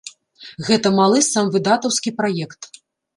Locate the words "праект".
2.23-2.61